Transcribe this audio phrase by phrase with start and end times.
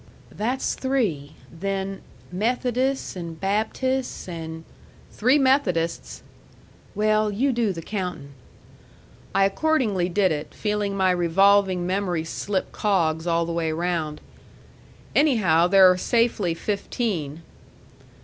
[0.31, 1.33] "That's three.
[1.51, 2.01] Then
[2.31, 4.63] Methodists and Baptists, and"
[5.11, 6.23] "Three Methodists!"
[6.95, 8.31] "Well, you do the countin'."
[9.35, 14.21] I accordingly did it, feeling my revolving memory slip cogs all the way round.
[15.15, 17.43] "Anyhow, there are safely fifteen."